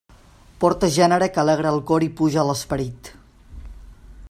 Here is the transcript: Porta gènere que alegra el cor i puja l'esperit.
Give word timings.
Porta 0.63 0.89
gènere 0.95 1.27
que 1.35 1.41
alegra 1.43 1.73
el 1.73 1.77
cor 1.91 2.07
i 2.07 2.11
puja 2.21 2.47
l'esperit. 2.49 3.13